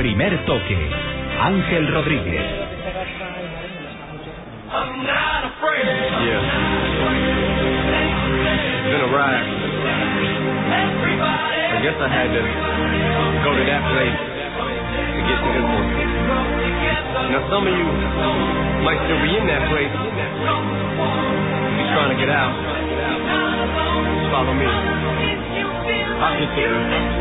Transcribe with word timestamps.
Primer 0.00 0.32
toque. 0.46 0.80
Ángel 1.44 1.92
Rodríguez. 1.92 2.40
It's 2.40 2.48
been 8.88 9.04
a 9.04 9.12
ride. 9.12 9.44
I 11.68 11.84
guess 11.84 12.00
I 12.00 12.08
had 12.08 12.32
to 12.32 12.42
go 13.44 13.52
to 13.52 13.60
that 13.68 13.82
place 13.92 14.16
to 14.16 15.20
get 15.20 15.36
to 15.36 15.48
this 15.52 15.68
one. 15.68 15.92
Now 17.36 17.44
some 17.52 17.68
of 17.68 17.74
you 17.76 17.84
might 18.80 19.04
still 19.04 19.20
be 19.20 19.36
in 19.36 19.44
that 19.52 19.68
place. 19.68 19.92
You're 21.76 21.92
trying 21.92 22.08
to 22.08 22.16
get 22.16 22.32
out. 22.32 22.56
Follow 24.32 24.56
me. 24.56 24.64
I'll 26.24 26.40
get 26.40 26.56
there. 26.56 27.19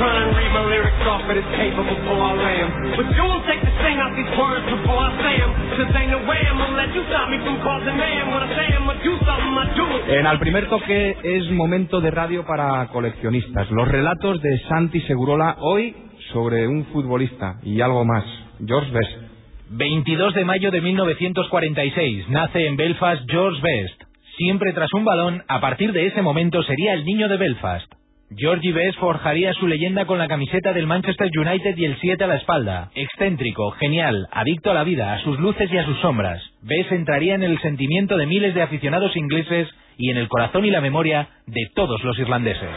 Try 0.00 0.16
and 0.16 0.32
read 0.32 0.52
my 0.56 0.64
lyrics 0.64 1.04
off 1.12 1.28
at 1.28 1.36
this 1.36 1.44
paper 1.60 1.84
before 1.84 2.16
I 2.16 2.32
lay 2.32 2.56
'em. 2.64 2.70
But 2.96 3.04
you 3.12 3.20
won't 3.20 3.44
take 3.44 3.60
the 3.60 3.68
sting 3.84 4.00
out 4.00 4.16
these 4.16 4.32
words 4.32 4.64
before 4.64 4.96
I 4.96 5.12
say 5.20 5.34
'em. 5.44 5.52
Cause 5.76 5.92
ain't 5.94 6.08
no 6.08 6.24
way 6.24 6.40
I'm 6.40 6.56
gonna 6.56 6.74
let 6.74 6.94
you 6.96 7.04
stop 7.04 7.28
me 7.28 7.36
from 7.44 7.60
causing 7.60 7.98
man. 8.00 8.32
When 8.32 8.40
I 8.40 8.48
say 8.56 8.64
I'm 8.72 8.86
gonna 8.86 9.02
do 9.04 9.12
something, 9.28 9.54
I 9.60 9.76
do 9.76 9.84
it. 9.98 10.18
En 10.18 10.26
al 10.26 10.38
primer 10.38 10.70
toque 10.70 11.18
es 11.22 11.50
momento 11.50 12.00
de 12.00 12.10
radio 12.10 12.46
para 12.46 12.86
coleccionistas. 12.86 13.70
Los 13.70 13.88
relatos 13.88 14.40
de 14.40 14.58
Santi 14.70 15.02
Segurola 15.02 15.56
hoy 15.58 15.94
sobre 16.32 16.66
un 16.66 16.86
futbolista 16.86 17.56
y 17.62 17.82
algo 17.82 18.02
más. 18.06 18.24
George 18.66 18.90
Best. 18.92 19.30
22 19.68 20.32
de 20.32 20.46
mayo 20.46 20.70
de 20.70 20.80
1946 20.80 22.26
nace 22.30 22.66
en 22.66 22.76
Belfast 22.76 23.22
George 23.30 23.60
Best. 23.60 24.02
Siempre 24.38 24.72
tras 24.72 24.94
un 24.94 25.04
balón, 25.04 25.42
a 25.46 25.60
partir 25.60 25.92
de 25.92 26.06
ese 26.06 26.22
momento 26.22 26.62
sería 26.62 26.94
el 26.94 27.04
niño 27.04 27.28
de 27.28 27.36
Belfast. 27.36 27.99
Georgie 28.36 28.72
Best 28.72 28.96
forjaría 29.00 29.52
su 29.54 29.66
leyenda 29.66 30.04
con 30.04 30.18
la 30.18 30.28
camiseta 30.28 30.72
del 30.72 30.86
Manchester 30.86 31.28
United 31.36 31.76
y 31.76 31.84
el 31.84 31.96
7 32.00 32.22
a 32.22 32.26
la 32.28 32.36
espalda. 32.36 32.90
Excéntrico, 32.94 33.72
genial, 33.72 34.28
adicto 34.30 34.70
a 34.70 34.74
la 34.74 34.84
vida, 34.84 35.14
a 35.14 35.18
sus 35.24 35.40
luces 35.40 35.68
y 35.72 35.76
a 35.76 35.84
sus 35.84 35.98
sombras. 35.98 36.40
Best 36.62 36.92
entraría 36.92 37.34
en 37.34 37.42
el 37.42 37.60
sentimiento 37.60 38.16
de 38.16 38.26
miles 38.26 38.54
de 38.54 38.62
aficionados 38.62 39.16
ingleses 39.16 39.68
y 39.96 40.10
en 40.10 40.16
el 40.16 40.28
corazón 40.28 40.64
y 40.64 40.70
la 40.70 40.80
memoria 40.80 41.28
de 41.46 41.70
todos 41.74 42.04
los 42.04 42.16
irlandeses. 42.20 42.70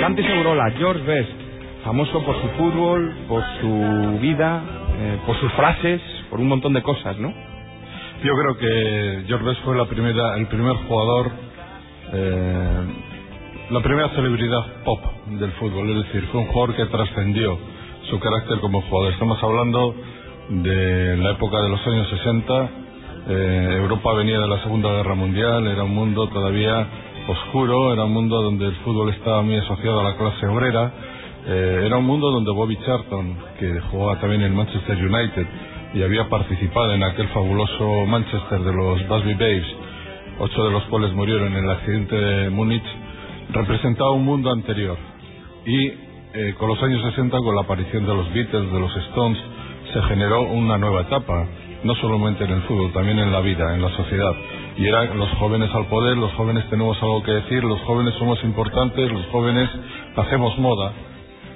Santi 0.00 0.22
Segurola, 0.22 0.70
George 0.78 1.02
Best, 1.02 1.39
famoso 1.84 2.22
por 2.24 2.40
su 2.40 2.48
fútbol, 2.50 3.14
por 3.28 3.42
su 3.60 4.18
vida, 4.20 4.62
eh, 4.98 5.18
por 5.26 5.36
sus 5.40 5.52
frases, 5.52 6.00
por 6.28 6.40
un 6.40 6.48
montón 6.48 6.72
de 6.72 6.82
cosas, 6.82 7.18
¿no? 7.18 7.32
Yo 8.22 8.32
creo 8.34 8.56
que 8.58 9.24
George 9.26 9.60
fue 9.64 9.76
la 9.76 9.86
primera, 9.86 10.36
el 10.36 10.46
primer 10.46 10.76
jugador, 10.86 11.30
eh, 12.12 12.84
la 13.70 13.80
primera 13.80 14.08
celebridad 14.10 14.82
pop 14.84 15.00
del 15.26 15.52
fútbol, 15.52 15.88
es 15.90 16.06
decir, 16.06 16.28
fue 16.30 16.40
un 16.40 16.46
jugador 16.48 16.76
que 16.76 16.84
trascendió 16.86 17.58
su 18.10 18.18
carácter 18.20 18.60
como 18.60 18.82
jugador. 18.82 19.12
Estamos 19.12 19.42
hablando 19.42 19.94
de 20.50 21.16
la 21.16 21.30
época 21.30 21.62
de 21.62 21.68
los 21.68 21.86
años 21.86 22.08
60, 22.10 22.70
eh, 23.28 23.76
Europa 23.78 24.12
venía 24.14 24.38
de 24.40 24.48
la 24.48 24.62
Segunda 24.62 24.90
Guerra 24.90 25.14
Mundial, 25.14 25.66
era 25.66 25.84
un 25.84 25.94
mundo 25.94 26.28
todavía 26.28 26.86
oscuro, 27.28 27.92
era 27.92 28.04
un 28.04 28.12
mundo 28.12 28.42
donde 28.42 28.66
el 28.66 28.74
fútbol 28.76 29.10
estaba 29.10 29.42
muy 29.42 29.56
asociado 29.56 30.00
a 30.00 30.04
la 30.04 30.16
clase 30.16 30.46
obrera, 30.46 30.92
eh, 31.52 31.82
era 31.84 31.98
un 31.98 32.06
mundo 32.06 32.30
donde 32.30 32.52
Bobby 32.52 32.78
Charlton, 32.86 33.36
que 33.58 33.80
jugaba 33.90 34.20
también 34.20 34.42
en 34.42 34.54
Manchester 34.54 34.96
United 34.96 35.46
y 35.94 36.02
había 36.04 36.28
participado 36.28 36.92
en 36.92 37.02
aquel 37.02 37.26
fabuloso 37.30 38.06
Manchester 38.06 38.60
de 38.60 38.72
los 38.72 39.08
Busby 39.08 39.34
Babes, 39.34 39.66
ocho 40.38 40.64
de 40.66 40.70
los 40.70 40.84
cuales 40.84 41.12
murieron 41.12 41.52
en 41.52 41.64
el 41.64 41.70
accidente 41.70 42.14
de 42.14 42.50
Múnich, 42.50 42.84
representaba 43.50 44.12
un 44.12 44.24
mundo 44.24 44.52
anterior. 44.52 44.96
Y 45.66 45.88
eh, 45.88 46.54
con 46.56 46.68
los 46.68 46.80
años 46.84 47.02
60, 47.02 47.36
con 47.38 47.56
la 47.56 47.62
aparición 47.62 48.06
de 48.06 48.14
los 48.14 48.32
Beatles, 48.32 48.72
de 48.72 48.78
los 48.78 48.96
Stones, 49.08 49.38
se 49.92 50.02
generó 50.02 50.42
una 50.42 50.78
nueva 50.78 51.00
etapa, 51.00 51.48
no 51.82 51.96
solamente 51.96 52.44
en 52.44 52.52
el 52.52 52.62
fútbol, 52.62 52.92
también 52.92 53.18
en 53.18 53.32
la 53.32 53.40
vida, 53.40 53.74
en 53.74 53.82
la 53.82 53.90
sociedad. 53.96 54.36
Y 54.76 54.86
eran 54.86 55.18
los 55.18 55.28
jóvenes 55.30 55.68
al 55.74 55.86
poder, 55.86 56.16
los 56.16 56.32
jóvenes 56.34 56.64
tenemos 56.70 56.96
algo 57.02 57.24
que 57.24 57.32
decir, 57.32 57.64
los 57.64 57.80
jóvenes 57.80 58.14
somos 58.20 58.40
importantes, 58.44 59.10
los 59.10 59.26
jóvenes 59.32 59.68
hacemos 60.14 60.56
moda, 60.60 60.92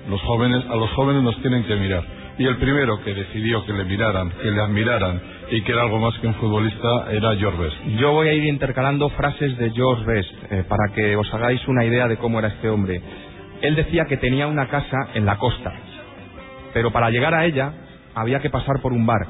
los 0.08 0.20
jóvenes, 0.22 0.64
a 0.68 0.76
los 0.76 0.90
jóvenes 0.90 1.22
nos 1.22 1.36
tienen 1.42 1.64
que 1.64 1.76
mirar. 1.76 2.04
Y 2.36 2.46
el 2.46 2.56
primero 2.56 3.02
que 3.04 3.14
decidió 3.14 3.64
que 3.64 3.72
le 3.72 3.84
miraran, 3.84 4.30
que 4.30 4.50
le 4.50 4.60
admiraran 4.60 5.20
y 5.50 5.62
que 5.62 5.72
era 5.72 5.82
algo 5.82 5.98
más 5.98 6.18
que 6.18 6.26
un 6.26 6.34
futbolista 6.34 7.06
era 7.10 7.36
George 7.36 7.62
Best. 7.62 7.76
Yo 7.98 8.12
voy 8.12 8.28
a 8.28 8.32
ir 8.32 8.44
intercalando 8.44 9.08
frases 9.10 9.56
de 9.56 9.70
George 9.70 10.04
Best 10.04 10.30
eh, 10.50 10.64
para 10.68 10.92
que 10.94 11.14
os 11.16 11.32
hagáis 11.32 11.66
una 11.68 11.84
idea 11.84 12.08
de 12.08 12.16
cómo 12.16 12.40
era 12.40 12.48
este 12.48 12.68
hombre. 12.68 13.00
Él 13.62 13.76
decía 13.76 14.04
que 14.08 14.16
tenía 14.16 14.48
una 14.48 14.66
casa 14.68 14.96
en 15.14 15.24
la 15.24 15.38
costa, 15.38 15.72
pero 16.72 16.90
para 16.90 17.10
llegar 17.10 17.34
a 17.34 17.46
ella 17.46 17.72
había 18.14 18.40
que 18.40 18.50
pasar 18.50 18.80
por 18.82 18.92
un 18.92 19.06
bar. 19.06 19.26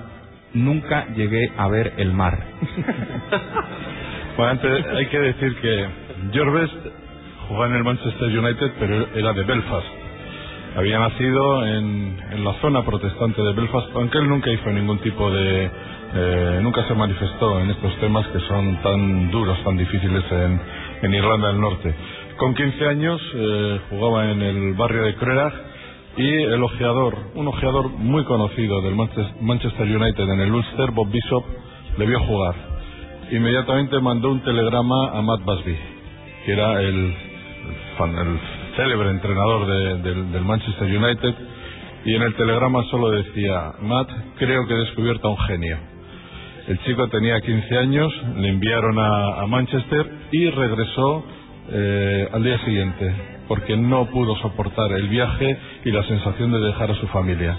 Nunca 0.55 1.07
llegué 1.15 1.53
a 1.57 1.69
ver 1.69 1.95
el 1.99 2.13
mar. 2.13 2.39
Bueno, 4.37 4.51
antes 4.51 4.87
hay 4.87 5.07
que 5.07 5.19
decir 5.21 5.55
que 5.61 5.87
George 6.33 6.59
Best 6.59 6.75
jugaba 7.47 7.67
en 7.69 7.75
el 7.75 7.85
Manchester 7.85 8.37
United, 8.37 8.73
pero 8.81 9.07
era 9.15 9.33
de 9.33 9.45
Belfast. 9.45 9.87
Había 10.77 10.99
nacido 10.99 11.65
en, 11.67 12.19
en 12.33 12.45
la 12.45 12.53
zona 12.55 12.85
protestante 12.85 13.41
de 13.43 13.53
Belfast, 13.53 13.89
aunque 13.95 14.19
él 14.19 14.29
nunca 14.29 14.51
hizo 14.51 14.71
ningún 14.71 14.99
tipo 14.99 15.31
de... 15.31 15.71
eh, 16.17 16.59
nunca 16.63 16.87
se 16.89 16.95
manifestó 16.95 17.61
en 17.61 17.71
estos 17.71 17.95
temas 18.01 18.27
que 18.29 18.41
son 18.41 18.83
tan 18.83 19.31
duros, 19.31 19.57
tan 19.63 19.77
difíciles 19.77 20.25
en, 20.33 20.61
en 21.03 21.15
Irlanda 21.15 21.49
del 21.49 21.61
Norte. 21.61 21.95
Con 22.39 22.55
15 22.55 22.87
años 22.89 23.21
eh, 23.35 23.81
jugaba 23.91 24.31
en 24.33 24.43
el 24.43 24.75
barrio 24.75 25.05
de 25.05 25.15
Creagh 25.15 25.53
y 26.17 26.29
el 26.43 26.63
ojeador, 26.63 27.19
un 27.37 27.47
ojeador 27.49 27.91
muy 27.91 28.25
conocido 28.25 28.81
del 28.83 28.95
Manches- 28.97 29.41
Manchester 29.41 29.87
United 29.87 30.25
en 30.29 30.41
el 30.41 30.53
Ulster, 30.53 30.91
Bob 30.91 31.09
Bishop, 31.11 31.45
le 31.99 32.07
vio 32.07 32.19
jugar. 32.21 32.55
Inmediatamente 33.31 34.01
mandó 34.01 34.31
un 34.31 34.41
telegrama 34.41 35.11
a 35.13 35.23
Matt 35.23 35.43
Busby, 35.45 35.77
que 36.47 36.53
era 36.53 36.81
el, 36.83 36.89
el 36.89 37.15
fan- 37.97 38.17
el 38.17 38.39
célebre 38.77 39.11
entrenador 39.11 39.67
de- 39.67 40.23
del, 40.33 40.43
Manchester 40.45 40.87
United, 40.89 41.35
y 42.05 42.15
en 42.15 42.23
el 42.23 42.35
telegrama 42.35 42.83
solo 42.91 43.11
decía, 43.11 43.73
Matt, 43.83 44.09
creo 44.39 44.67
que 44.67 44.75
he 44.75 44.79
descubierto 44.79 45.29
a 45.29 45.31
un 45.33 45.39
genio. 45.39 45.79
El 46.69 46.79
chico 46.81 47.09
tenía 47.09 47.41
15 47.41 47.79
años, 47.79 48.13
le 48.37 48.49
enviaron 48.49 48.99
a, 48.99 49.43
a 49.43 49.47
Manchester 49.47 50.07
y 50.33 50.49
regresó 50.51 51.25
eh, 51.71 52.29
al 52.33 52.43
día 52.43 52.59
siguiente, 52.65 53.15
porque 53.49 53.77
no 53.77 54.07
pudo 54.07 54.37
soportar 54.37 54.93
el 54.93 55.09
viaje 55.09 55.57
y 55.85 55.91
la 55.91 56.03
sensación 56.05 56.53
de 56.53 56.61
dejar 56.61 56.91
a 56.91 56.95
su 56.97 57.07
familia. 57.09 57.57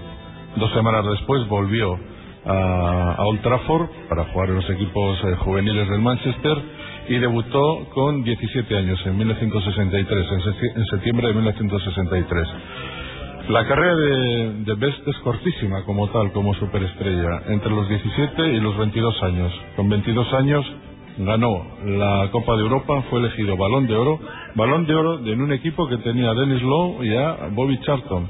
Dos 0.58 0.72
semanas 0.74 1.06
después 1.08 1.48
volvió 1.48 2.00
a, 2.46 3.16
a 3.18 3.26
Old 3.26 3.42
Trafford 3.42 3.90
para 4.10 4.26
jugar 4.26 4.50
en 4.50 4.56
los 4.56 4.70
equipos 4.70 5.20
eh, 5.24 5.36
juveniles 5.38 5.90
del 5.90 6.02
Manchester 6.02 6.58
y 7.08 7.18
debutó 7.18 7.86
con 7.94 8.24
17 8.24 8.78
años 8.78 9.00
en 9.06 9.18
1963, 9.18 10.28
en, 10.76 10.86
septiembre 10.86 11.28
de 11.28 11.34
1963. 11.36 12.48
La 13.50 13.68
carrera 13.68 13.96
de, 13.96 14.74
Best 14.76 15.08
es 15.08 15.18
cortísima 15.20 15.84
como 15.84 16.08
tal, 16.10 16.32
como 16.32 16.54
superestrella, 16.56 17.44
entre 17.50 17.70
los 17.70 17.88
17 17.88 18.54
y 18.54 18.60
los 18.60 18.76
22 18.78 19.24
años. 19.24 19.52
Con 19.76 19.88
22 19.90 20.34
años 20.34 20.66
ganó 21.20 21.64
la 21.86 22.30
Copa 22.32 22.56
de 22.56 22.64
Europa, 22.64 23.04
fue 23.10 23.20
elegido 23.20 23.56
Balón 23.56 23.86
de 23.88 23.96
Oro, 23.96 24.20
Balón 24.56 24.86
de 24.88 24.96
Oro 24.96 25.20
en 25.26 25.42
un 25.42 25.52
equipo 25.54 25.88
que 25.88 25.98
tenía 25.98 26.32
a 26.32 26.34
Dennis 26.34 26.62
Lowe 26.64 27.06
y 27.06 27.16
a 27.16 27.50
Bobby 27.52 27.80
Charlton. 27.82 28.28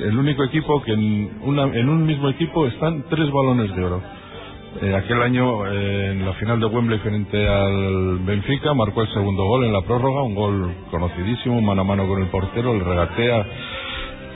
El 0.00 0.16
único 0.18 0.44
equipo 0.44 0.80
que 0.82 0.92
en, 0.92 1.38
una- 1.42 1.74
en 1.74 1.88
un 1.88 2.04
mismo 2.04 2.28
equipo 2.28 2.66
están 2.66 3.04
tres 3.08 3.30
balones 3.32 3.74
de 3.74 3.84
oro. 3.84 4.02
Eh, 4.80 4.94
aquel 4.94 5.22
año, 5.22 5.66
eh, 5.66 6.10
en 6.12 6.24
la 6.24 6.34
final 6.34 6.60
de 6.60 6.66
Wembley 6.66 6.98
frente 7.00 7.48
al 7.48 8.18
Benfica, 8.20 8.74
marcó 8.74 9.02
el 9.02 9.08
segundo 9.08 9.44
gol 9.44 9.64
en 9.64 9.72
la 9.72 9.80
prórroga, 9.80 10.22
un 10.22 10.34
gol 10.34 10.74
conocidísimo, 10.90 11.60
mano 11.60 11.80
a 11.80 11.84
mano 11.84 12.06
con 12.06 12.20
el 12.20 12.28
portero, 12.28 12.74
le 12.74 12.84
regatea. 12.84 13.46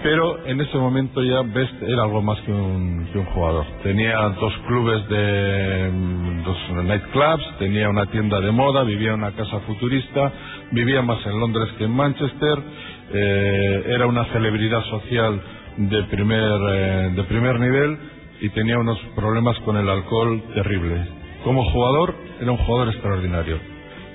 Pero 0.03 0.45
en 0.47 0.61
ese 0.61 0.77
momento 0.79 1.23
ya 1.23 1.43
Best 1.43 1.81
era 1.83 2.03
algo 2.03 2.23
más 2.23 2.41
que 2.41 2.51
un, 2.51 3.09
que 3.13 3.19
un 3.19 3.27
jugador. 3.27 3.65
Tenía 3.85 4.19
dos 4.41 4.53
clubes 4.67 5.09
de 5.09 5.91
mm, 5.93 6.45
dos 6.45 6.85
nightclubs, 6.87 7.59
tenía 7.59 7.89
una 7.89 8.07
tienda 8.07 8.41
de 8.41 8.51
moda, 8.51 8.83
vivía 8.83 9.11
en 9.11 9.21
una 9.21 9.33
casa 9.33 9.61
futurista, 9.61 10.33
vivía 10.73 11.03
más 11.03 11.25
en 11.25 11.39
Londres 11.39 11.69
que 11.79 11.85
en 11.85 11.93
Manchester, 11.93 12.59
eh, 13.13 13.85
era 13.91 14.07
una 14.07 14.25
celebridad 14.33 14.83
social 14.87 15.41
de 15.77 16.03
primer, 16.05 16.61
eh, 16.71 17.13
de 17.15 17.23
primer 17.25 17.61
nivel 17.61 17.99
y 18.43 18.49
tenía 18.51 18.77
unos 18.77 18.99
problemas 19.15 19.59
con 19.61 19.77
el 19.77 19.89
alcohol 19.89 20.43
terribles. 20.53 21.09
Como 21.45 21.65
jugador, 21.71 22.15
era 22.41 22.51
un 22.51 22.59
jugador 22.59 22.89
extraordinario. 22.89 23.59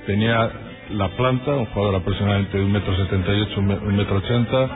Tenía 0.06 0.52
la 0.92 1.08
planta, 1.18 1.56
un 1.56 1.66
jugador 1.68 1.96
aproximadamente 1.96 2.58
de 2.58 2.64
un 2.64 2.72
metro 2.72 2.96
setenta 2.96 3.34
y 3.34 3.42
ocho, 3.42 3.60
un 3.60 3.96
metro 3.96 4.18
ochenta, 4.18 4.70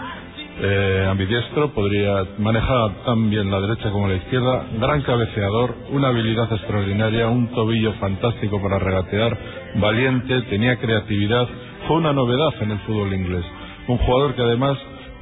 eh, 0.61 1.07
ambidiestro, 1.09 1.73
podría 1.73 2.25
manejar 2.37 3.03
tan 3.05 3.29
bien 3.29 3.49
la 3.51 3.61
derecha 3.61 3.89
como 3.91 4.07
la 4.07 4.15
izquierda, 4.15 4.65
gran 4.79 5.01
cabeceador, 5.01 5.75
una 5.91 6.09
habilidad 6.09 6.51
extraordinaria, 6.51 7.27
un 7.27 7.47
tobillo 7.51 7.93
fantástico 7.93 8.61
para 8.61 8.79
regatear, 8.79 9.37
valiente, 9.75 10.41
tenía 10.49 10.77
creatividad, 10.77 11.47
fue 11.87 11.97
una 11.97 12.13
novedad 12.13 12.53
en 12.61 12.71
el 12.71 12.79
fútbol 12.79 13.13
inglés. 13.13 13.45
Un 13.87 13.97
jugador 13.97 14.35
que 14.35 14.41
además 14.43 14.77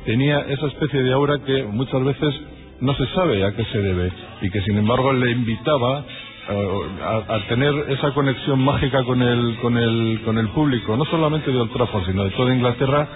tenía 0.06 0.40
esa 0.42 0.68
especie 0.68 1.04
de 1.04 1.14
aura 1.14 1.40
que 1.46 1.64
muchas 1.64 2.04
veces 2.04 2.34
no 2.82 2.94
se 2.96 3.06
sabe 3.08 3.44
a 3.46 3.52
qué 3.54 3.66
se 3.66 3.80
debe 3.80 4.12
y 4.42 4.50
que 4.50 4.62
sin 4.62 4.78
embargo 4.78 5.12
le 5.14 5.32
invitaba 5.32 6.04
a, 6.50 7.36
a, 7.36 7.48
tener 7.48 7.74
esa 7.90 8.12
conexión 8.12 8.60
mágica 8.64 9.04
con 9.04 9.22
el, 9.22 9.58
con 9.62 9.78
el, 9.78 10.22
con 10.26 10.38
el 10.38 10.48
público, 10.50 10.98
no 10.98 11.06
solamente 11.06 11.52
de 11.52 11.60
Old 11.60 11.72
Trafford, 11.72 12.06
sino 12.06 12.24
de 12.24 12.32
toda 12.32 12.54
Inglaterra 12.54 13.08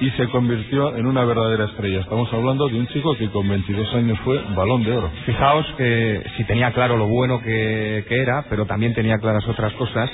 y 0.00 0.10
se 0.10 0.28
convirtió 0.28 0.96
en 0.96 1.06
una 1.06 1.24
verdadera 1.24 1.64
estrella. 1.64 2.00
Estamos 2.00 2.32
hablando 2.32 2.68
de 2.68 2.78
un 2.78 2.86
chico 2.88 3.16
que 3.16 3.28
con 3.28 3.48
22 3.48 3.94
años 3.94 4.18
fue 4.20 4.40
balón 4.54 4.84
de 4.84 4.96
oro. 4.96 5.10
Fijaos 5.26 5.66
que 5.76 6.22
si 6.36 6.44
tenía 6.44 6.72
claro 6.72 6.96
lo 6.96 7.06
bueno 7.06 7.40
que, 7.42 8.04
que 8.08 8.22
era, 8.22 8.46
pero 8.48 8.64
también 8.66 8.94
tenía 8.94 9.18
claras 9.18 9.46
otras 9.48 9.72
cosas, 9.74 10.10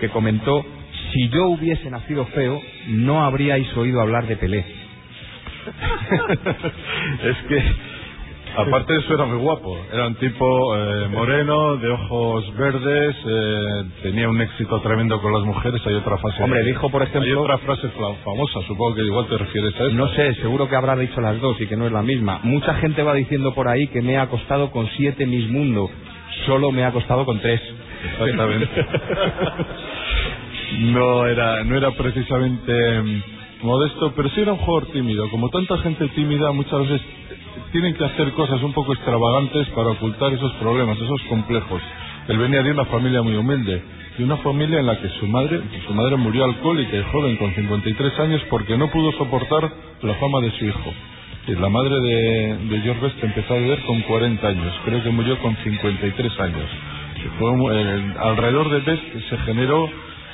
que 0.00 0.08
comentó, 0.08 0.64
si 1.12 1.28
yo 1.28 1.48
hubiese 1.48 1.90
nacido 1.90 2.24
feo, 2.26 2.60
no 2.88 3.24
habríais 3.24 3.74
oído 3.76 4.00
hablar 4.00 4.26
de 4.26 4.36
Pelé. 4.36 4.64
es 7.24 7.36
que 7.48 7.62
Aparte 8.58 8.92
de 8.92 8.98
eso 8.98 9.14
era 9.14 9.24
muy 9.24 9.38
guapo, 9.38 9.78
era 9.92 10.08
un 10.08 10.16
tipo 10.16 10.76
eh, 10.76 11.08
moreno, 11.10 11.76
de 11.76 11.90
ojos 11.90 12.56
verdes, 12.56 13.16
eh, 13.24 13.84
tenía 14.02 14.28
un 14.28 14.40
éxito 14.40 14.80
tremendo 14.80 15.20
con 15.20 15.32
las 15.32 15.44
mujeres, 15.44 15.80
hay 15.86 15.94
otra 15.94 16.18
frase... 16.18 16.42
Hombre, 16.42 16.64
dijo 16.64 16.90
por 16.90 17.02
ejemplo... 17.02 17.22
Hay 17.22 17.32
otra 17.32 17.58
frase 17.58 17.88
famosa, 18.24 18.60
supongo 18.66 18.96
que 18.96 19.02
igual 19.02 19.26
te 19.28 19.38
refieres 19.38 19.74
a 19.74 19.84
eso. 19.84 19.94
No 19.94 20.08
sé, 20.08 20.34
seguro 20.36 20.68
que 20.68 20.74
habrá 20.74 20.96
dicho 20.96 21.20
las 21.20 21.40
dos 21.40 21.60
y 21.60 21.66
que 21.66 21.76
no 21.76 21.86
es 21.86 21.92
la 21.92 22.02
misma. 22.02 22.40
Mucha 22.42 22.74
gente 22.74 23.02
va 23.02 23.14
diciendo 23.14 23.54
por 23.54 23.68
ahí 23.68 23.86
que 23.88 24.02
me 24.02 24.16
ha 24.16 24.22
acostado 24.22 24.70
con 24.70 24.88
siete 24.96 25.24
mis 25.24 25.48
mundo, 25.48 25.88
solo 26.46 26.72
me 26.72 26.82
ha 26.82 26.88
acostado 26.88 27.24
con 27.24 27.38
tres. 27.38 27.60
Exactamente. 28.10 28.68
no 30.80 31.26
era, 31.26 31.64
no 31.64 31.76
era 31.76 31.90
precisamente 31.92 33.02
mm, 33.02 33.22
modesto, 33.62 34.12
pero 34.14 34.28
sí 34.30 34.40
era 34.40 34.52
un 34.52 34.58
jugador 34.58 34.90
tímido. 34.92 35.28
Como 35.30 35.48
tanta 35.48 35.78
gente 35.78 36.08
tímida, 36.08 36.52
muchas 36.52 36.80
veces 36.80 37.00
tienen 37.72 37.94
que 37.94 38.04
hacer 38.04 38.32
cosas 38.32 38.62
un 38.62 38.72
poco 38.72 38.94
extravagantes 38.94 39.68
para 39.68 39.90
ocultar 39.90 40.32
esos 40.32 40.52
problemas, 40.54 40.98
esos 40.98 41.20
complejos. 41.28 41.82
Él 42.28 42.38
venía 42.38 42.62
de 42.62 42.72
una 42.72 42.84
familia 42.86 43.22
muy 43.22 43.36
humilde, 43.36 43.82
de 44.16 44.24
una 44.24 44.36
familia 44.38 44.80
en 44.80 44.86
la 44.86 44.98
que 45.00 45.08
su 45.20 45.26
madre, 45.26 45.60
su 45.86 45.94
madre 45.94 46.16
murió 46.16 46.44
alcohólica 46.44 46.96
y 46.96 47.02
joven 47.12 47.36
con 47.36 47.54
53 47.54 48.18
años 48.20 48.42
porque 48.50 48.76
no 48.76 48.90
pudo 48.90 49.12
soportar 49.12 49.70
la 50.02 50.14
fama 50.14 50.40
de 50.40 50.50
su 50.52 50.64
hijo. 50.66 50.92
La 51.48 51.70
madre 51.70 51.98
de, 52.00 52.58
de 52.68 52.80
George 52.82 53.00
Best 53.00 53.24
empezó 53.24 53.54
a 53.54 53.58
beber 53.58 53.80
con 53.84 54.02
40 54.02 54.46
años, 54.46 54.74
creo 54.84 55.02
que 55.02 55.10
murió 55.10 55.38
con 55.38 55.56
53 55.56 56.40
años. 56.40 56.68
Fue 57.38 57.50
alrededor 58.20 58.70
de 58.70 58.80
Best 58.80 59.02
se 59.30 59.36
generó 59.38 59.88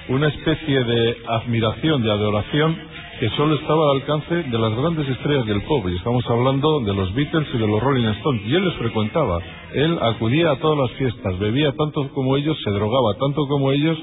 una 0.08 0.28
especie 0.28 0.84
de 0.84 1.16
admiración, 1.28 2.02
de 2.02 2.10
adoración 2.10 2.76
que 3.20 3.28
solo 3.30 3.54
estaba 3.54 3.90
al 3.90 3.96
alcance 3.96 4.34
de 4.34 4.58
las 4.58 4.74
grandes 4.74 5.08
estrellas 5.08 5.46
del 5.46 5.62
pop. 5.62 5.84
Y 5.88 5.96
estamos 5.96 6.24
hablando 6.28 6.80
de 6.80 6.94
los 6.94 7.14
Beatles 7.14 7.48
y 7.54 7.58
de 7.58 7.66
los 7.66 7.82
Rolling 7.82 8.06
Stones. 8.06 8.42
Y 8.46 8.54
él 8.54 8.64
les 8.64 8.74
frecuentaba. 8.74 9.38
Él 9.72 9.98
acudía 10.00 10.52
a 10.52 10.56
todas 10.56 10.78
las 10.78 10.98
fiestas, 10.98 11.38
bebía 11.38 11.72
tanto 11.72 12.08
como 12.10 12.36
ellos, 12.36 12.56
se 12.64 12.70
drogaba 12.70 13.14
tanto 13.14 13.46
como 13.46 13.72
ellos 13.72 13.98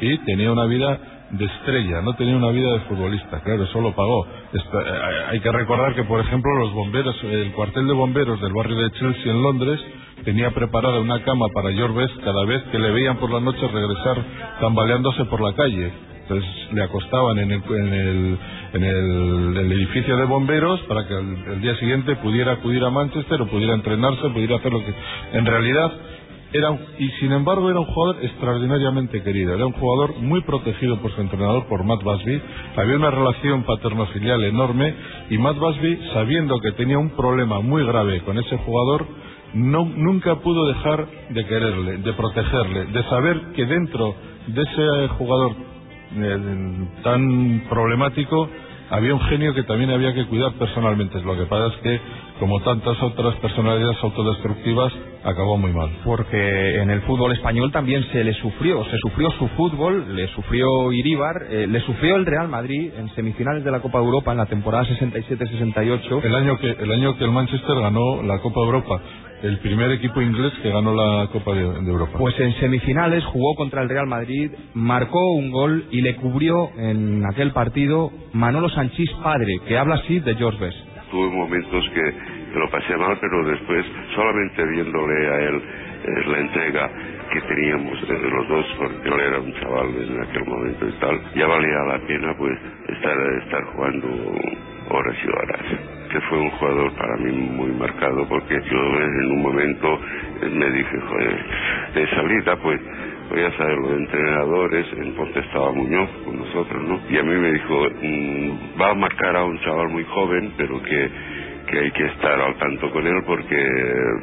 y 0.00 0.18
tenía 0.18 0.52
una 0.52 0.66
vida 0.66 1.00
de 1.30 1.46
estrella, 1.46 2.02
no 2.02 2.14
tenía 2.14 2.36
una 2.36 2.50
vida 2.50 2.70
de 2.72 2.80
futbolista, 2.80 3.40
claro, 3.40 3.64
eso 3.64 3.80
lo 3.80 3.94
pagó. 3.94 4.26
Eh, 4.52 4.58
hay 5.30 5.40
que 5.40 5.50
recordar 5.50 5.94
que, 5.94 6.04
por 6.04 6.20
ejemplo, 6.20 6.54
los 6.58 6.74
bomberos, 6.74 7.16
el 7.24 7.52
cuartel 7.52 7.86
de 7.86 7.94
bomberos 7.94 8.40
del 8.40 8.52
barrio 8.52 8.76
de 8.76 8.90
Chelsea 8.90 9.32
en 9.32 9.42
Londres 9.42 9.80
tenía 10.24 10.50
preparada 10.50 11.00
una 11.00 11.22
cama 11.22 11.46
para 11.54 11.72
George 11.72 12.14
cada 12.22 12.44
vez 12.44 12.62
que 12.64 12.78
le 12.78 12.90
veían 12.90 13.16
por 13.16 13.30
la 13.30 13.40
noche 13.40 13.66
regresar 13.66 14.24
tambaleándose 14.60 15.24
por 15.24 15.40
la 15.40 15.54
calle 15.54 16.11
entonces 16.22 16.50
le 16.72 16.82
acostaban 16.82 17.38
en 17.38 17.50
el, 17.50 17.62
en 17.62 17.92
el, 17.92 18.38
en 18.74 18.84
el, 18.84 19.72
edificio 19.72 20.16
de 20.16 20.24
bomberos 20.24 20.80
para 20.82 21.06
que 21.06 21.14
el, 21.14 21.60
día 21.60 21.76
siguiente 21.76 22.16
pudiera 22.16 22.52
acudir 22.52 22.84
a 22.84 22.90
Manchester 22.90 23.42
o 23.42 23.46
pudiera 23.46 23.74
entrenarse, 23.74 24.28
pudiera 24.30 24.56
hacer 24.56 24.72
lo 24.72 24.80
que... 24.84 24.94
En 25.32 25.46
realidad 25.46 25.92
era 26.52 26.78
y 26.98 27.08
sin 27.20 27.32
embargo 27.32 27.70
era 27.70 27.80
un 27.80 27.86
jugador 27.86 28.22
extraordinariamente 28.22 29.22
querido, 29.22 29.54
era 29.54 29.66
un 29.66 29.72
jugador 29.72 30.18
muy 30.18 30.42
protegido 30.42 30.98
por 30.98 31.10
su 31.14 31.20
entrenador, 31.20 31.66
por 31.66 31.82
Matt 31.82 32.02
Busby, 32.02 32.40
había 32.76 32.96
una 32.96 33.10
relación 33.10 33.64
paterno-filial 33.64 34.44
enorme 34.44 34.94
y 35.30 35.38
Matt 35.38 35.58
Busby, 35.58 35.98
sabiendo 36.12 36.58
que 36.60 36.72
tenía 36.72 36.98
un 36.98 37.10
problema 37.10 37.60
muy 37.60 37.84
grave 37.84 38.20
con 38.20 38.38
ese 38.38 38.56
jugador, 38.58 39.06
no, 39.54 39.84
nunca 39.84 40.36
pudo 40.36 40.66
dejar 40.66 41.06
de 41.30 41.46
quererle, 41.46 41.98
de 41.98 42.12
protegerle, 42.12 42.86
de 42.86 43.02
saber 43.04 43.40
que 43.54 43.66
dentro 43.66 44.14
de 44.46 44.62
ese 44.62 45.08
jugador 45.18 45.72
eh, 46.16 46.38
tan 47.02 47.64
problemático, 47.68 48.48
había 48.92 49.14
un 49.14 49.20
genio 49.20 49.54
que 49.54 49.62
también 49.62 49.90
había 49.90 50.12
que 50.12 50.26
cuidar 50.26 50.52
personalmente. 50.52 51.20
Lo 51.22 51.34
que 51.36 51.46
pasa 51.46 51.74
es 51.74 51.80
que, 51.82 52.00
como 52.38 52.60
tantas 52.60 53.02
otras 53.02 53.34
personalidades 53.36 53.96
autodestructivas, 54.02 54.92
acabó 55.24 55.56
muy 55.56 55.72
mal. 55.72 55.90
Porque 56.04 56.80
en 56.80 56.90
el 56.90 57.00
fútbol 57.02 57.32
español 57.32 57.72
también 57.72 58.04
se 58.12 58.22
le 58.22 58.34
sufrió, 58.34 58.84
se 58.84 58.98
sufrió 58.98 59.30
su 59.32 59.48
fútbol, 59.48 60.14
le 60.14 60.28
sufrió 60.28 60.92
Iríbar, 60.92 61.46
eh, 61.48 61.66
le 61.66 61.80
sufrió 61.80 62.16
el 62.16 62.26
Real 62.26 62.48
Madrid 62.48 62.92
en 62.98 63.08
semifinales 63.14 63.64
de 63.64 63.70
la 63.70 63.80
Copa 63.80 63.98
Europa 63.98 64.32
en 64.32 64.38
la 64.38 64.46
temporada 64.46 64.84
67-68. 64.84 66.24
El 66.24 66.34
año 66.34 66.58
que 66.58 66.70
el 66.70 66.92
año 66.92 67.16
que 67.16 67.24
el 67.24 67.30
Manchester 67.30 67.80
ganó 67.80 68.22
la 68.22 68.40
Copa 68.40 68.60
Europa 68.60 69.00
el 69.42 69.58
primer 69.58 69.90
equipo 69.90 70.22
inglés 70.22 70.52
que 70.62 70.70
ganó 70.70 70.94
la 70.94 71.26
Copa 71.28 71.54
de, 71.54 71.62
Europa. 71.62 72.18
Pues 72.18 72.38
en 72.38 72.52
semifinales 72.54 73.24
jugó 73.24 73.54
contra 73.56 73.82
el 73.82 73.88
Real 73.88 74.06
Madrid, 74.06 74.50
marcó 74.74 75.32
un 75.32 75.50
gol 75.50 75.86
y 75.90 76.00
le 76.00 76.16
cubrió 76.16 76.70
en 76.76 77.24
aquel 77.26 77.52
partido 77.52 78.10
Manolo 78.32 78.68
Sanchís 78.68 79.10
padre, 79.22 79.58
que 79.66 79.76
habla 79.76 79.96
así 79.96 80.20
de 80.20 80.34
George 80.36 80.58
Best. 80.58 80.78
Tuve 81.10 81.28
momentos 81.28 81.84
que, 81.90 82.58
lo 82.58 82.70
pasé 82.70 82.96
mal, 82.96 83.18
pero 83.20 83.44
después 83.48 83.84
solamente 84.14 84.64
viéndole 84.64 85.28
a 85.28 85.40
él 85.40 85.56
eh, 85.56 86.30
la 86.30 86.38
entrega 86.38 86.90
que 87.32 87.40
teníamos 87.42 87.98
entre 88.00 88.30
los 88.30 88.48
dos, 88.48 88.66
porque 88.78 89.08
él 89.08 89.20
era 89.20 89.40
un 89.40 89.54
chaval 89.54 89.88
en 89.88 90.22
aquel 90.22 90.44
momento 90.44 90.88
y 90.88 90.92
tal, 91.00 91.20
ya 91.34 91.46
valía 91.46 91.78
la 91.88 92.06
pena 92.06 92.34
pues 92.36 92.58
estar, 92.88 93.16
estar 93.42 93.64
jugando 93.74 94.08
horas 94.90 95.16
y 95.24 95.28
horas 95.28 95.91
fue 96.22 96.38
un 96.38 96.50
jugador 96.50 96.92
para 96.94 97.16
mí 97.16 97.32
muy 97.32 97.70
marcado 97.72 98.26
porque 98.28 98.54
yo 98.70 98.78
en 98.78 99.32
un 99.32 99.42
momento 99.42 99.98
me 100.50 100.70
dije, 100.70 101.00
joder, 101.00 101.44
de 101.94 102.08
salida 102.10 102.56
pues 102.56 102.80
voy 103.30 103.42
a 103.42 103.52
saber 103.56 103.78
los 103.78 103.92
entrenadores, 103.92 104.86
entonces 104.96 105.44
estaba 105.46 105.72
Muñoz 105.72 106.10
con 106.24 106.38
nosotros, 106.38 106.82
¿no? 106.82 107.00
Y 107.08 107.18
a 107.18 107.22
mí 107.22 107.34
me 107.34 107.52
dijo, 107.52 107.86
mm, 108.02 108.80
va 108.80 108.90
a 108.90 108.94
marcar 108.94 109.36
a 109.36 109.44
un 109.44 109.58
chaval 109.60 109.88
muy 109.88 110.04
joven, 110.04 110.52
pero 110.56 110.82
que 110.82 111.10
que 111.72 111.78
hay 111.78 111.90
que 111.92 112.04
estar 112.04 112.38
al 112.38 112.54
tanto 112.58 112.90
con 112.90 113.06
él 113.06 113.22
porque 113.26 113.56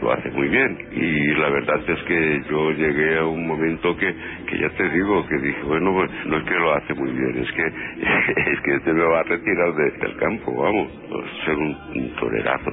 lo 0.01 0.11
hace 0.11 0.29
muy 0.29 0.47
bien. 0.49 0.77
Y 0.91 1.33
la 1.33 1.49
verdad 1.49 1.81
es 1.87 1.99
que 2.03 2.41
yo 2.47 2.71
llegué 2.73 3.17
a 3.17 3.25
un 3.25 3.47
momento 3.47 3.97
que, 3.97 4.13
que 4.47 4.59
ya 4.59 4.69
te 4.69 4.87
digo, 4.89 5.25
que 5.25 5.35
dije, 5.37 5.63
bueno, 5.63 5.91
pues, 5.93 6.11
no 6.27 6.37
es 6.37 6.43
que 6.43 6.53
lo 6.53 6.73
hace 6.75 6.93
muy 6.93 7.11
bien, 7.11 7.43
es 7.43 7.51
que 7.51 7.65
es 8.51 8.61
que 8.61 8.75
este 8.75 8.93
me 8.93 9.03
va 9.03 9.21
a 9.21 9.23
retirar 9.23 9.73
del 9.73 10.15
campo, 10.17 10.53
vamos, 10.55 10.91
ser 11.45 11.55
un, 11.55 12.15
torerazo 12.19 12.71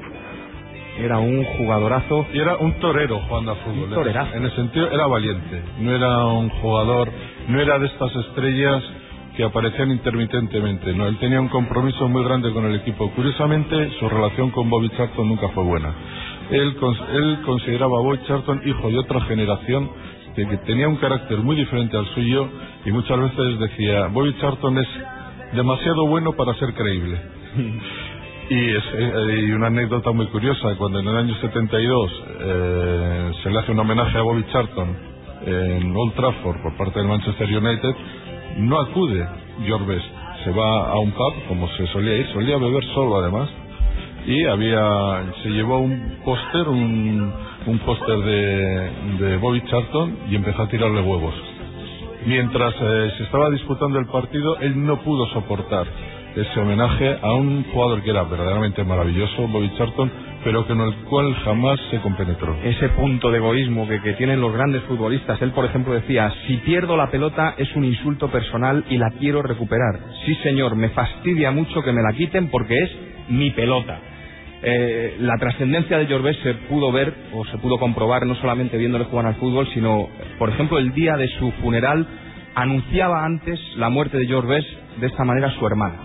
era 0.98 1.18
un 1.18 1.44
jugadorazo. 1.44 2.26
Y 2.32 2.38
era 2.38 2.56
un 2.56 2.72
torero 2.80 3.18
jugando 3.28 3.52
a 3.52 3.56
fútbol. 3.56 3.84
Un 3.88 3.90
torerazo. 3.90 4.34
En 4.34 4.44
el 4.44 4.50
sentido, 4.52 4.90
era 4.90 5.06
valiente. 5.06 5.62
No 5.78 5.94
era 5.94 6.24
un 6.24 6.48
jugador, 6.48 7.10
no 7.48 7.60
era 7.60 7.78
de 7.78 7.86
estas 7.86 8.16
estrellas 8.16 8.82
que 9.36 9.44
aparecían 9.44 9.90
intermitentemente. 9.90 10.94
No, 10.94 11.06
él 11.06 11.18
tenía 11.18 11.40
un 11.40 11.48
compromiso 11.48 12.08
muy 12.08 12.24
grande 12.24 12.52
con 12.52 12.64
el 12.64 12.76
equipo. 12.76 13.10
Curiosamente, 13.10 13.90
su 14.00 14.08
relación 14.08 14.50
con 14.50 14.70
Bobby 14.70 14.88
Charlton 14.96 15.28
nunca 15.28 15.48
fue 15.50 15.62
buena. 15.62 15.92
Él, 16.50 16.76
él 17.12 17.38
consideraba 17.44 17.98
a 17.98 18.02
Bobby 18.02 18.20
Charlton 18.26 18.62
hijo 18.64 18.88
de 18.88 18.98
otra 18.98 19.20
generación 19.22 19.90
que, 20.34 20.44
tenía 20.66 20.88
un 20.88 20.96
carácter 20.96 21.38
muy 21.38 21.56
diferente 21.56 21.96
al 21.96 22.06
suyo 22.14 22.48
y 22.84 22.92
muchas 22.92 23.18
veces 23.18 23.58
decía, 23.58 24.06
Bobby 24.08 24.34
Charlton 24.40 24.78
es 24.78 24.88
demasiado 25.52 26.06
bueno 26.06 26.32
para 26.32 26.54
ser 26.54 26.72
creíble. 26.74 27.20
y, 28.50 28.70
es, 28.70 28.84
eh, 28.94 29.44
y 29.48 29.52
una 29.52 29.66
anécdota 29.66 30.12
muy 30.12 30.26
curiosa, 30.26 30.74
cuando 30.76 31.00
en 31.00 31.08
el 31.08 31.16
año 31.16 31.34
72 31.40 32.24
eh, 32.40 33.30
se 33.42 33.50
le 33.50 33.58
hace 33.58 33.72
un 33.72 33.80
homenaje 33.80 34.16
a 34.16 34.22
Bobby 34.22 34.44
Charlton 34.50 35.16
en 35.46 35.94
Old 35.94 36.14
Trafford 36.14 36.62
por 36.62 36.76
parte 36.76 36.98
del 36.98 37.08
Manchester 37.08 37.46
United, 37.46 37.94
no 38.56 38.80
acude 38.80 39.26
George 39.64 39.86
Best. 39.86 40.06
Se 40.44 40.50
va 40.52 40.90
a 40.90 40.98
un 40.98 41.12
pub, 41.12 41.34
como 41.48 41.68
se 41.70 41.86
solía 41.88 42.16
ir, 42.16 42.26
solía 42.32 42.56
beber 42.58 42.84
solo 42.94 43.18
además, 43.18 43.48
y 44.26 44.44
había 44.44 45.24
se 45.42 45.50
llevó 45.50 45.78
un 45.78 46.18
póster, 46.24 46.68
un, 46.68 47.32
un 47.66 47.78
póster 47.80 48.18
de, 48.18 48.90
de 49.24 49.36
Bobby 49.38 49.62
Charlton 49.66 50.18
y 50.30 50.36
empezó 50.36 50.62
a 50.62 50.68
tirarle 50.68 51.00
huevos. 51.00 51.34
Mientras 52.26 52.74
eh, 52.80 53.12
se 53.18 53.24
estaba 53.24 53.50
disputando 53.50 53.98
el 53.98 54.06
partido, 54.06 54.58
él 54.58 54.84
no 54.84 54.98
pudo 55.02 55.26
soportar 55.28 55.86
ese 56.34 56.60
homenaje 56.60 57.18
a 57.22 57.32
un 57.34 57.64
jugador 57.72 58.02
que 58.02 58.10
era 58.10 58.24
verdaderamente 58.24 58.84
maravilloso, 58.84 59.46
Bobby 59.48 59.72
Charlton, 59.78 60.10
pero 60.46 60.64
con 60.64 60.80
el 60.80 60.94
cual 61.10 61.34
jamás 61.44 61.76
se 61.90 61.98
compenetró. 61.98 62.56
Ese 62.62 62.90
punto 62.90 63.32
de 63.32 63.38
egoísmo 63.38 63.88
que, 63.88 64.00
que 64.00 64.12
tienen 64.12 64.40
los 64.40 64.52
grandes 64.52 64.80
futbolistas. 64.84 65.42
Él, 65.42 65.50
por 65.50 65.64
ejemplo, 65.64 65.92
decía, 65.92 66.32
si 66.46 66.58
pierdo 66.58 66.96
la 66.96 67.10
pelota 67.10 67.56
es 67.58 67.74
un 67.74 67.82
insulto 67.82 68.28
personal 68.30 68.84
y 68.88 68.96
la 68.96 69.10
quiero 69.18 69.42
recuperar. 69.42 69.98
Sí, 70.24 70.36
señor, 70.44 70.76
me 70.76 70.90
fastidia 70.90 71.50
mucho 71.50 71.82
que 71.82 71.90
me 71.90 72.00
la 72.00 72.12
quiten 72.12 72.46
porque 72.46 72.78
es 72.78 72.90
mi 73.28 73.50
pelota. 73.50 73.98
Eh, 74.62 75.16
la 75.18 75.36
trascendencia 75.36 75.98
de 75.98 76.18
Best 76.18 76.40
se 76.44 76.54
pudo 76.54 76.92
ver 76.92 77.12
o 77.34 77.44
se 77.46 77.58
pudo 77.58 77.80
comprobar 77.80 78.24
no 78.24 78.36
solamente 78.36 78.78
viéndole 78.78 79.06
jugar 79.06 79.26
al 79.26 79.34
fútbol, 79.34 79.66
sino, 79.74 80.08
por 80.38 80.50
ejemplo, 80.50 80.78
el 80.78 80.92
día 80.92 81.16
de 81.16 81.26
su 81.40 81.50
funeral 81.60 82.06
anunciaba 82.54 83.24
antes 83.24 83.58
la 83.78 83.88
muerte 83.88 84.16
de 84.16 84.26
Best 84.42 84.68
de 85.00 85.08
esta 85.08 85.24
manera 85.24 85.48
a 85.48 85.58
su 85.58 85.66
hermana. 85.66 85.96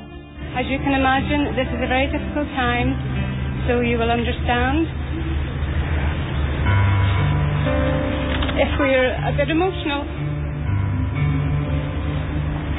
As 0.56 0.66
you 0.68 0.80
can 0.80 0.94
imagine, 0.94 1.56
this 1.56 1.68
is 1.68 1.80
a 1.80 1.88
very 1.88 2.08
difficult 2.08 2.50
time, 2.56 3.21
so 3.68 3.82
you 3.82 3.98
will 3.98 4.10
understand 4.10 4.88
if 8.58 8.70
we're 8.78 9.14
a 9.14 9.34
bit 9.38 9.50
emotional. 9.50 10.06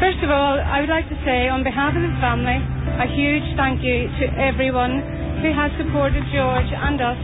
First 0.03 0.19
of 0.27 0.31
all, 0.35 0.59
I 0.59 0.83
would 0.83 0.91
like 0.91 1.07
to 1.11 1.19
say, 1.23 1.47
on 1.47 1.62
behalf 1.62 1.95
of 1.95 2.03
the 2.03 2.15
family, 2.19 2.59
a 2.99 3.07
huge 3.07 3.47
thank 3.55 3.83
you 3.87 4.11
to 4.19 4.25
everyone 4.35 4.99
who 5.43 5.55
has 5.55 5.71
supported 5.79 6.27
George 6.35 6.71
and 6.71 6.99
us 6.99 7.19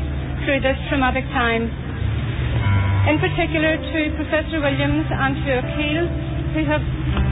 through 0.47 0.63
this 0.63 0.79
traumatic 0.87 1.27
time. 1.35 1.67
In 3.11 3.19
particular 3.19 3.75
to 3.79 3.99
Professor 4.15 4.63
Williams 4.63 5.11
and 5.11 5.35
to 5.43 5.51
Akil, 5.59 6.05
who 6.55 6.63
have 6.71 6.85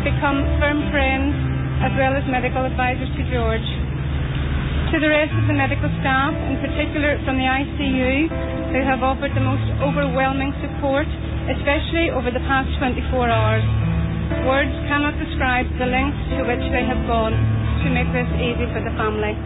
become 0.03 0.43
firm 0.59 0.91
friends 0.91 1.35
as 1.87 1.95
well 1.95 2.19
as 2.19 2.27
medical 2.27 2.67
advisors 2.67 3.11
to 3.15 3.23
George. 3.31 3.86
To 4.97 5.05
the 5.05 5.13
rest 5.13 5.37
of 5.37 5.45
the 5.45 5.53
medical 5.53 5.93
staff, 6.01 6.33
in 6.49 6.57
particular 6.57 7.21
from 7.29 7.37
the 7.37 7.45
ICU, 7.45 8.33
who 8.73 8.81
have 8.81 9.05
offered 9.05 9.29
the 9.37 9.45
most 9.45 9.69
overwhelming 9.85 10.57
support, 10.65 11.05
especially 11.53 12.09
over 12.17 12.33
the 12.33 12.41
past 12.49 12.73
24 12.81 13.05
hours. 13.29 13.61
Words 14.49 14.73
cannot 14.89 15.13
describe 15.21 15.69
the 15.77 15.85
lengths 15.85 16.41
to 16.41 16.49
which 16.49 16.65
they 16.73 16.89
have 16.89 17.05
gone 17.05 17.37
to 17.37 17.87
make 17.93 18.09
this 18.17 18.25
easy 18.41 18.65
for 18.73 18.81
the 18.81 18.95
family. 18.97 19.37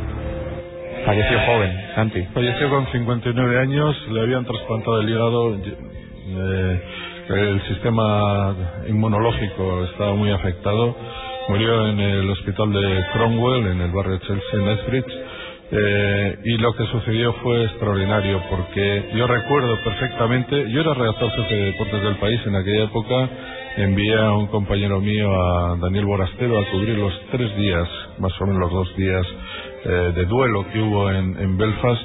Falleció 1.03 1.43
joven, 1.43 1.75
Santi. 1.99 2.23
Falleció 2.31 2.71
con 2.71 2.87
59 2.87 3.59
años, 3.59 3.99
le 4.07 4.21
habían 4.23 4.47
trasplantado 4.47 5.01
el 5.03 5.11
hígado. 5.11 5.59
eh, 5.59 6.81
el 7.27 7.63
sistema 7.67 8.55
inmunológico 8.87 9.83
estaba 9.83 10.15
muy 10.15 10.31
afectado. 10.31 10.95
Murió 11.49 11.89
en 11.89 11.99
el 11.99 12.31
hospital 12.31 12.73
de 12.73 13.05
Cromwell, 13.13 13.67
en 13.67 13.81
el 13.81 13.91
barrio 13.91 14.17
Chelsea, 14.19 14.61
en 14.61 14.69
Esbridge. 14.69 15.30
Eh, 15.73 16.39
y 16.45 16.57
lo 16.59 16.75
que 16.75 16.85
sucedió 16.87 17.33
fue 17.35 17.63
extraordinario 17.65 18.43
porque 18.51 19.11
yo 19.15 19.27
recuerdo 19.29 19.77
perfectamente, 19.85 20.69
yo 20.69 20.81
era 20.81 20.95
redactor 20.95 21.31
jefe 21.31 21.55
de 21.55 21.65
deportes 21.67 22.03
del 22.03 22.17
país 22.17 22.41
en 22.45 22.57
aquella 22.57 22.85
época, 22.85 23.29
envié 23.77 24.19
a 24.19 24.33
un 24.33 24.49
compañero 24.49 25.01
mío, 25.01 25.31
a 25.31 25.77
Daniel 25.77 26.07
Borastero, 26.07 26.59
a 26.59 26.65
cubrir 26.73 26.99
los 26.99 27.13
tres 27.31 27.57
días, 27.57 27.89
más 28.19 28.33
o 28.41 28.47
menos 28.47 28.61
los 28.63 28.73
dos 28.73 28.97
días 28.97 29.27
eh, 29.85 30.13
de 30.17 30.25
duelo 30.25 30.67
que 30.73 30.81
hubo 30.81 31.09
en, 31.09 31.39
en 31.39 31.57
Belfast 31.57 32.03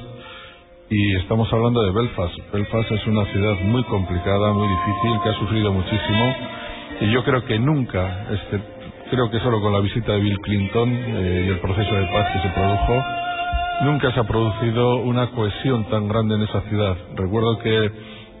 y 0.88 1.16
estamos 1.16 1.52
hablando 1.52 1.82
de 1.82 1.90
Belfast. 1.90 2.34
Belfast 2.52 2.92
es 2.92 3.06
una 3.08 3.24
ciudad 3.32 3.58
muy 3.64 3.82
complicada, 3.84 4.52
muy 4.52 4.68
difícil, 4.68 5.20
que 5.24 5.28
ha 5.30 5.38
sufrido 5.40 5.72
muchísimo 5.72 6.36
y 7.00 7.10
yo 7.10 7.24
creo 7.24 7.44
que 7.44 7.58
nunca, 7.58 8.28
este, 8.30 8.60
creo 9.10 9.28
que 9.28 9.40
solo 9.40 9.60
con 9.60 9.72
la 9.72 9.80
visita 9.80 10.12
de 10.12 10.20
Bill 10.20 10.38
Clinton 10.38 10.88
eh, 10.88 11.44
y 11.46 11.50
el 11.50 11.58
proceso 11.58 11.94
de 11.94 12.06
paz 12.06 12.32
que 12.32 12.48
se 12.48 12.54
produjo, 12.54 13.25
nunca 13.82 14.12
se 14.12 14.20
ha 14.20 14.24
producido 14.24 14.96
una 14.98 15.26
cohesión 15.28 15.84
tan 15.90 16.08
grande 16.08 16.36
en 16.36 16.42
esa 16.42 16.60
ciudad. 16.62 16.96
Recuerdo 17.16 17.58
que 17.58 17.90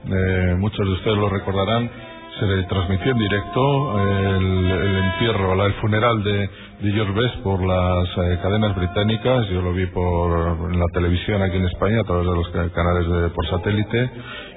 eh, 0.08 0.54
muchos 0.58 0.86
de 0.86 0.92
ustedes 0.92 1.16
lo 1.18 1.28
recordarán, 1.28 1.90
se 2.38 2.46
le 2.46 2.62
transmitió 2.64 3.12
en 3.12 3.18
directo 3.18 3.98
eh, 3.98 4.36
el, 4.38 4.96
entierro, 5.04 5.64
el 5.64 5.72
funeral 5.74 6.22
de, 6.22 6.50
George 6.82 7.12
Best 7.14 7.36
por 7.38 7.62
las 7.64 8.08
eh, 8.18 8.38
cadenas 8.42 8.76
británicas. 8.76 9.48
Yo 9.48 9.62
lo 9.62 9.72
vi 9.72 9.86
por 9.86 10.70
en 10.72 10.78
la 10.78 10.86
televisión 10.92 11.42
aquí 11.42 11.56
en 11.56 11.64
España 11.66 12.00
a 12.00 12.04
través 12.04 12.26
de 12.26 12.34
los 12.34 12.48
ca- 12.50 12.68
canales 12.70 13.08
de, 13.08 13.28
por 13.30 13.46
satélite 13.48 14.10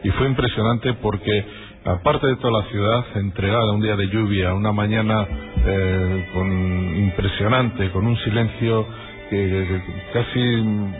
y 0.03 0.09
fue 0.12 0.27
impresionante 0.27 0.93
porque 0.95 1.45
aparte 1.86 2.27
de 2.27 2.36
toda 2.36 2.62
la 2.62 2.67
ciudad 2.69 3.05
entregada 3.15 3.71
un 3.71 3.81
día 3.81 3.95
de 3.95 4.07
lluvia, 4.09 4.53
una 4.53 4.74
mañana 4.74 5.25
eh, 5.65 6.27
con, 6.33 6.51
impresionante, 6.98 7.89
con 7.91 8.05
un 8.05 8.17
silencio 8.17 8.86
que 9.29 9.81
casi 10.13 10.39
mm, 10.39 10.93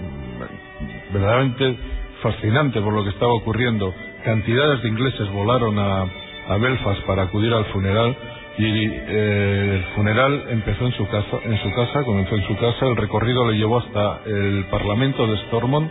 verdaderamente 1.13 1.77
fascinante 2.21 2.81
por 2.81 2.93
lo 2.93 3.03
que 3.03 3.09
estaba 3.12 3.33
ocurriendo. 3.33 3.93
Cantidades 4.24 4.81
de 4.83 4.89
ingleses 4.89 5.31
volaron 5.31 5.79
a, 5.79 6.05
a 6.50 6.57
Belfast 6.57 7.01
para 7.05 7.24
acudir 7.24 7.53
al 7.53 7.65
funeral 7.65 8.15
y 8.57 8.65
eh, 8.65 9.75
el 9.75 9.83
funeral 9.95 10.43
empezó 10.50 10.86
en 10.86 10.91
su 10.91 11.07
casa, 11.07 11.39
en 11.45 11.57
su 11.59 11.71
casa, 11.71 12.03
comenzó 12.03 12.36
en 12.36 12.45
su 12.45 12.57
casa, 12.57 12.88
el 12.88 12.98
recorrido 12.98 13.50
le 13.50 13.57
llevó 13.57 13.79
hasta 13.79 14.19
el 14.25 14.65
Parlamento 14.69 15.25
de 15.27 15.38
Stormont 15.45 15.89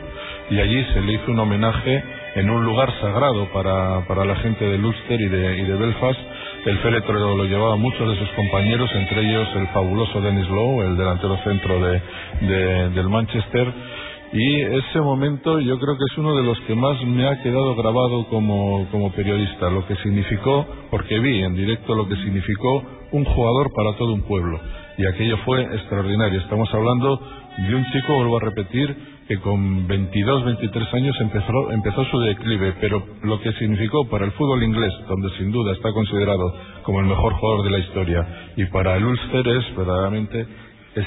y 0.50 0.60
allí 0.60 0.84
se 0.92 1.00
le 1.00 1.14
hizo 1.14 1.30
un 1.30 1.38
homenaje 1.38 2.04
en 2.34 2.50
un 2.50 2.64
lugar 2.64 2.92
sagrado 3.00 3.46
para, 3.54 4.06
para 4.06 4.26
la 4.26 4.36
gente 4.36 4.66
de 4.66 4.76
Ulster 4.76 5.18
y 5.18 5.28
de, 5.28 5.58
y 5.58 5.62
de 5.64 5.74
Belfast. 5.76 6.20
El 6.64 6.78
féretro 6.78 7.36
lo 7.36 7.44
llevaba 7.44 7.76
muchos 7.76 8.08
de 8.10 8.18
sus 8.18 8.28
compañeros, 8.34 8.90
entre 8.94 9.20
ellos 9.22 9.48
el 9.56 9.68
fabuloso 9.68 10.20
Dennis 10.20 10.48
Lowe, 10.48 10.82
el 10.86 10.96
delantero 10.96 11.36
centro 11.44 11.80
de, 11.80 12.02
de- 12.46 12.90
del 12.90 13.08
Manchester. 13.08 13.72
Y 14.32 14.60
ese 14.60 15.00
momento 15.00 15.58
yo 15.60 15.78
creo 15.78 15.96
que 15.96 16.04
es 16.12 16.18
uno 16.18 16.36
de 16.36 16.42
los 16.42 16.60
que 16.62 16.74
más 16.74 17.02
me 17.06 17.26
ha 17.26 17.40
quedado 17.42 17.74
grabado 17.76 18.26
como, 18.28 18.86
como 18.90 19.10
periodista, 19.12 19.70
lo 19.70 19.86
que 19.86 19.96
significó, 19.96 20.66
porque 20.90 21.18
vi 21.20 21.42
en 21.42 21.54
directo 21.54 21.94
lo 21.94 22.06
que 22.06 22.16
significó 22.16 22.82
un 23.12 23.24
jugador 23.24 23.70
para 23.74 23.96
todo 23.96 24.12
un 24.12 24.22
pueblo. 24.22 24.60
Y 24.98 25.06
aquello 25.06 25.38
fue 25.46 25.62
extraordinario. 25.62 26.40
Estamos 26.40 26.68
hablando 26.74 27.18
de 27.56 27.74
un 27.74 27.84
chico, 27.92 28.14
vuelvo 28.16 28.36
a 28.36 28.40
repetir, 28.40 28.94
que 29.28 29.38
con 29.40 29.86
22, 29.86 30.44
23 30.44 30.94
años 30.94 31.16
empezó, 31.20 31.70
empezó 31.70 32.04
su 32.06 32.18
declive, 32.20 32.74
pero 32.80 33.04
lo 33.22 33.38
que 33.40 33.52
significó 33.52 34.08
para 34.08 34.24
el 34.24 34.32
fútbol 34.32 34.62
inglés, 34.62 34.92
donde 35.08 35.30
sin 35.36 35.52
duda 35.52 35.72
está 35.72 35.92
considerado 35.92 36.54
como 36.82 37.00
el 37.00 37.06
mejor 37.06 37.34
jugador 37.34 37.64
de 37.64 37.70
la 37.70 37.78
historia, 37.78 38.26
y 38.56 38.64
para 38.66 38.96
el 38.96 39.04
Ulster 39.04 39.46
es 39.48 39.76
verdaderamente 39.76 40.46
es 40.96 41.06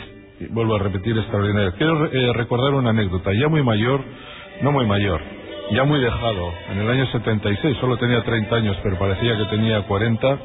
vuelvo 0.52 0.76
a 0.76 0.80
repetir, 0.80 1.18
extraordinario. 1.18 1.74
Quiero 1.78 2.06
eh, 2.12 2.34
recordar 2.34 2.74
una 2.74 2.90
anécdota. 2.92 3.32
Ya 3.34 3.48
muy 3.48 3.62
mayor, 3.64 4.02
no 4.64 4.72
muy 4.72 4.86
mayor, 4.88 5.22
ya 5.72 5.84
muy 5.84 6.00
dejado, 6.00 6.52
en 6.72 6.80
el 6.80 6.90
año 6.90 7.06
76, 7.12 7.78
solo 7.80 7.98
tenía 7.98 8.24
30 8.24 8.56
años, 8.56 8.78
pero 8.84 8.98
parecía 8.98 9.38
que 9.38 9.46
tenía 9.46 9.82
40, 9.84 10.40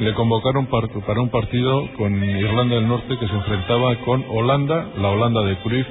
le 0.00 0.14
convocaron 0.14 0.66
par- 0.66 0.88
para 1.06 1.20
un 1.20 1.30
partido 1.30 1.88
con 1.96 2.14
Irlanda 2.22 2.76
del 2.76 2.88
Norte 2.88 3.16
que 3.18 3.26
se 3.28 3.34
enfrentaba 3.34 3.94
con 4.04 4.24
Holanda, 4.28 4.86
la 5.00 5.08
Holanda 5.10 5.42
de 5.42 5.56
Cruyff, 5.58 5.86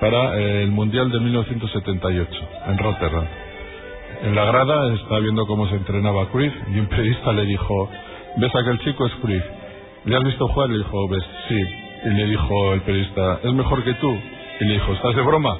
para 0.00 0.38
eh, 0.38 0.62
el 0.62 0.70
Mundial 0.70 1.10
de 1.10 1.20
1978, 1.20 2.48
en 2.66 2.78
Rotterdam. 2.78 3.24
En 4.22 4.34
la 4.34 4.44
grada 4.46 4.94
estaba 4.94 5.20
viendo 5.20 5.46
cómo 5.46 5.68
se 5.68 5.76
entrenaba 5.76 6.28
Cruyff 6.30 6.54
y 6.72 6.78
un 6.78 6.86
periodista 6.86 7.32
le 7.32 7.44
dijo, 7.44 7.90
¿ves 8.36 8.54
a 8.54 8.60
aquel 8.60 8.78
chico 8.80 9.06
es 9.06 9.12
Cruyff? 9.16 9.44
¿Le 10.04 10.16
has 10.16 10.24
visto 10.24 10.48
jugar? 10.48 10.70
Le 10.70 10.78
dijo, 10.78 11.08
¿ves? 11.08 11.24
Sí. 11.48 11.62
Y 12.04 12.08
le 12.10 12.26
dijo 12.26 12.72
el 12.72 12.80
periodista, 12.82 13.40
¿es 13.42 13.52
mejor 13.52 13.82
que 13.84 13.94
tú? 13.94 14.16
Y 14.60 14.64
le 14.64 14.74
dijo, 14.74 14.92
¿estás 14.92 15.14
de 15.16 15.22
broma? 15.22 15.58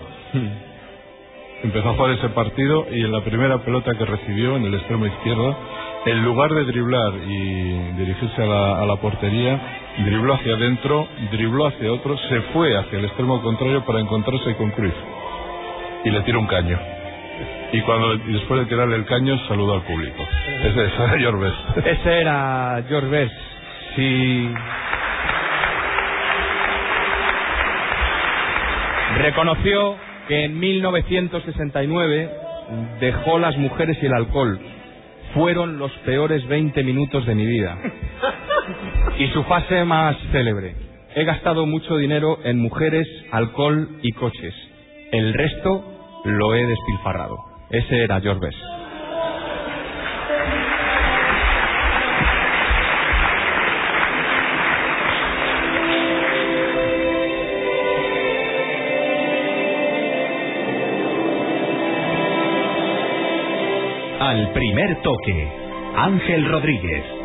Empezó 1.62 1.90
a 1.90 1.94
jugar 1.94 2.12
ese 2.12 2.28
partido 2.30 2.86
y 2.90 3.00
en 3.00 3.12
la 3.12 3.22
primera 3.22 3.58
pelota 3.58 3.94
que 3.94 4.04
recibió 4.04 4.56
en 4.56 4.64
el 4.64 4.74
extremo 4.74 5.06
izquierdo, 5.06 5.56
en 6.06 6.24
lugar 6.24 6.50
de 6.52 6.64
driblar 6.64 7.12
y 7.26 7.92
dirigirse 7.98 8.42
a 8.42 8.46
la, 8.46 8.82
a 8.82 8.86
la 8.86 8.96
portería, 8.96 9.60
dribló 9.98 10.34
hacia 10.34 10.54
adentro, 10.54 11.08
dribló 11.32 11.66
hacia 11.66 11.92
otro, 11.92 12.16
se 12.28 12.40
fue 12.52 12.76
hacia 12.76 12.98
el 12.98 13.04
extremo 13.06 13.42
contrario 13.42 13.84
para 13.84 14.00
encontrarse 14.00 14.54
con 14.54 14.70
Cruyff 14.70 14.94
y 16.04 16.10
le 16.10 16.20
tiró 16.22 16.38
un 16.38 16.46
caño. 16.46 16.78
Y 17.72 17.80
cuando 17.80 18.16
después 18.16 18.60
de 18.60 18.66
tirarle 18.66 18.96
el 18.96 19.04
caño 19.06 19.36
saludó 19.48 19.74
al 19.74 19.82
público. 19.82 20.22
Ese 20.62 20.84
es 20.84 20.92
George 21.18 21.44
Best. 21.44 21.86
Ese 21.86 22.20
era 22.20 22.82
George 22.88 23.08
Best. 23.08 23.34
Reconoció 29.18 29.96
que 30.28 30.44
en 30.44 30.58
1969 30.58 32.30
dejó 33.00 33.38
las 33.38 33.56
mujeres 33.56 33.98
y 34.02 34.06
el 34.06 34.12
alcohol. 34.12 34.60
Fueron 35.36 35.78
los 35.78 35.92
peores 36.06 36.48
20 36.48 36.82
minutos 36.82 37.26
de 37.26 37.34
mi 37.34 37.44
vida. 37.44 37.76
Y 39.18 39.28
su 39.28 39.44
fase 39.44 39.84
más 39.84 40.16
célebre. 40.32 40.74
He 41.14 41.24
gastado 41.24 41.66
mucho 41.66 41.98
dinero 41.98 42.38
en 42.42 42.58
mujeres, 42.58 43.06
alcohol 43.30 43.98
y 44.00 44.12
coches. 44.12 44.54
El 45.12 45.34
resto 45.34 45.84
lo 46.24 46.54
he 46.54 46.66
despilfarrado. 46.66 47.36
Ese 47.70 48.02
era 48.02 48.18
George. 48.22 48.75
Al 64.36 64.52
primer 64.52 65.00
toque, 65.00 65.48
Ángel 65.96 66.44
Rodríguez. 66.50 67.15